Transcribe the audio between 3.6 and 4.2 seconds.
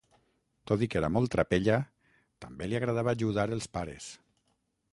pares.